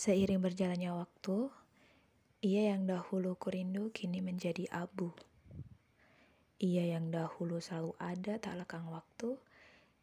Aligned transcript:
Seiring 0.00 0.40
berjalannya 0.40 0.96
waktu, 0.96 1.52
ia 2.40 2.72
yang 2.72 2.88
dahulu 2.88 3.36
kurindu 3.36 3.92
kini 3.92 4.24
menjadi 4.24 4.64
abu. 4.72 5.12
Ia 6.56 6.96
yang 6.96 7.12
dahulu 7.12 7.60
selalu 7.60 7.92
ada 8.00 8.40
tak 8.40 8.56
lekang 8.56 8.88
waktu, 8.88 9.36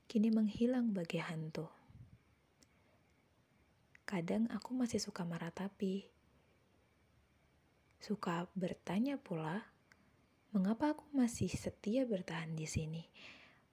kini 0.06 0.30
menghilang 0.30 0.94
bagi 0.94 1.18
hantu. 1.18 1.66
Kadang 4.06 4.46
aku 4.54 4.78
masih 4.78 5.02
suka 5.02 5.26
meratapi. 5.26 6.06
Suka 7.98 8.46
bertanya 8.54 9.18
pula, 9.18 9.66
mengapa 10.54 10.94
aku 10.94 11.10
masih 11.10 11.50
setia 11.50 12.06
bertahan 12.06 12.54
di 12.54 12.70
sini? 12.70 13.02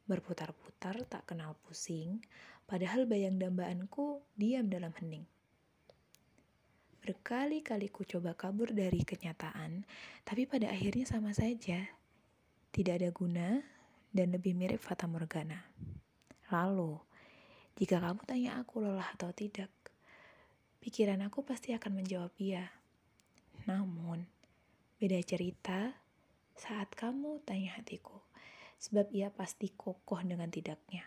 Berputar-putar 0.09 1.05
tak 1.05 1.29
kenal 1.29 1.53
pusing, 1.69 2.25
padahal 2.65 3.05
bayang 3.05 3.37
dambaanku 3.37 4.25
diam 4.41 4.73
dalam 4.73 4.97
hening. 4.97 5.29
Berkali-kali 7.05 7.93
ku 7.93 8.01
coba 8.09 8.33
kabur 8.33 8.73
dari 8.73 9.05
kenyataan, 9.05 9.85
tapi 10.25 10.49
pada 10.49 10.73
akhirnya 10.73 11.05
sama 11.05 11.37
saja. 11.37 11.85
Tidak 12.73 12.97
ada 12.97 13.13
guna 13.13 13.61
dan 14.09 14.33
lebih 14.33 14.57
mirip 14.57 14.81
Fata 14.81 15.05
Morgana. 15.05 15.69
Lalu, 16.49 16.97
jika 17.77 18.01
kamu 18.01 18.25
tanya 18.25 18.57
aku 18.57 18.81
lelah 18.81 19.05
atau 19.21 19.29
tidak, 19.37 19.69
pikiran 20.81 21.21
aku 21.29 21.45
pasti 21.45 21.77
akan 21.77 21.93
menjawab 22.01 22.33
iya. 22.41 22.73
Namun, 23.69 24.25
beda 24.97 25.21
cerita 25.21 25.93
saat 26.57 26.89
kamu 26.97 27.45
tanya 27.45 27.77
hatiku, 27.77 28.17
sebab 28.81 29.13
ia 29.13 29.29
pasti 29.29 29.69
kokoh 29.77 30.25
dengan 30.25 30.49
tidaknya. 30.49 31.05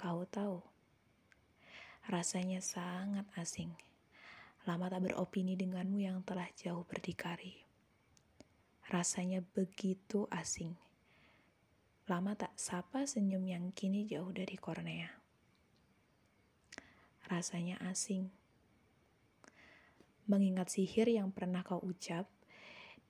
Kau 0.00 0.24
tahu, 0.24 0.64
rasanya 2.08 2.64
sangat 2.64 3.28
asing 3.36 3.89
lama 4.68 4.92
tak 4.92 5.08
beropini 5.08 5.56
denganmu 5.56 6.04
yang 6.04 6.20
telah 6.20 6.48
jauh 6.52 6.84
berdikari. 6.84 7.64
Rasanya 8.90 9.40
begitu 9.40 10.26
asing. 10.28 10.76
Lama 12.10 12.34
tak 12.34 12.52
sapa 12.58 13.06
senyum 13.06 13.46
yang 13.46 13.64
kini 13.70 14.04
jauh 14.04 14.34
dari 14.34 14.58
kornea. 14.58 15.08
Rasanya 17.30 17.78
asing. 17.86 18.28
Mengingat 20.26 20.74
sihir 20.74 21.06
yang 21.06 21.30
pernah 21.30 21.62
kau 21.62 21.78
ucap, 21.78 22.26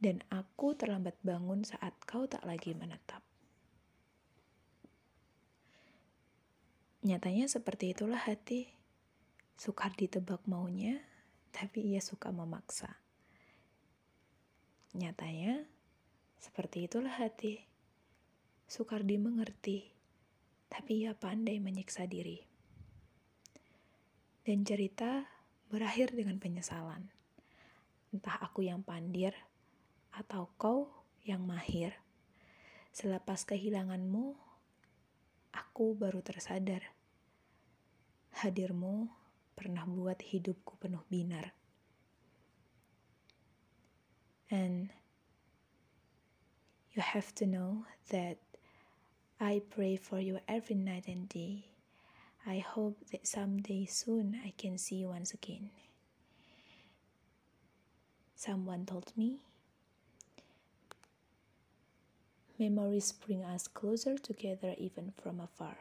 dan 0.00 0.20
aku 0.28 0.76
terlambat 0.76 1.16
bangun 1.24 1.64
saat 1.64 1.92
kau 2.04 2.28
tak 2.28 2.44
lagi 2.44 2.76
menetap. 2.76 3.20
Nyatanya 7.00 7.48
seperti 7.48 7.96
itulah 7.96 8.20
hati. 8.20 8.68
Sukar 9.56 9.92
ditebak 9.96 10.44
maunya, 10.44 11.00
tapi 11.50 11.94
ia 11.94 12.02
suka 12.02 12.30
memaksa. 12.30 12.98
Nyatanya, 14.94 15.66
seperti 16.40 16.90
itulah 16.90 17.14
hati. 17.14 17.62
Sukar 18.70 19.02
dimengerti, 19.02 19.90
tapi 20.70 21.06
ia 21.06 21.14
pandai 21.14 21.58
menyiksa 21.62 22.06
diri. 22.06 22.42
Dan 24.46 24.66
cerita 24.66 25.26
berakhir 25.70 26.14
dengan 26.14 26.42
penyesalan. 26.42 27.10
Entah 28.10 28.38
aku 28.42 28.66
yang 28.66 28.82
pandir 28.82 29.34
atau 30.10 30.50
kau 30.58 30.90
yang 31.22 31.46
mahir. 31.46 31.94
Selepas 32.90 33.46
kehilanganmu, 33.46 34.34
aku 35.54 35.94
baru 35.94 36.18
tersadar. 36.18 36.82
Hadirmu 38.42 39.10
pernah 39.60 39.84
buat 39.84 40.24
hidupku 40.24 40.80
penuh 40.80 41.04
binar. 41.12 41.52
And 44.48 44.88
you 46.96 47.04
have 47.04 47.36
to 47.36 47.44
know 47.44 47.84
that 48.08 48.40
I 49.36 49.60
pray 49.68 50.00
for 50.00 50.16
you 50.16 50.40
every 50.48 50.80
night 50.80 51.04
and 51.04 51.28
day. 51.28 51.68
I 52.48 52.64
hope 52.64 52.96
that 53.12 53.28
someday 53.28 53.84
soon 53.84 54.40
I 54.40 54.56
can 54.56 54.80
see 54.80 55.04
you 55.04 55.12
once 55.12 55.36
again. 55.36 55.68
Someone 58.32 58.88
told 58.88 59.12
me 59.12 59.44
memories 62.56 63.12
bring 63.12 63.44
us 63.44 63.68
closer 63.68 64.16
together 64.16 64.72
even 64.80 65.12
from 65.16 65.40
afar. 65.40 65.76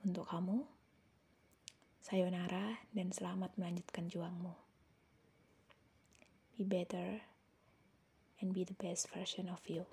Untuk 0.00 0.32
kamu, 0.32 0.64
Sayonara 2.00 2.80
dan 2.96 3.12
selamat 3.12 3.60
melanjutkan 3.60 4.08
juangmu. 4.08 4.56
Be 6.56 6.64
better 6.64 7.20
and 8.40 8.56
be 8.56 8.64
the 8.64 8.76
best 8.80 9.12
version 9.12 9.52
of 9.52 9.60
you. 9.68 9.84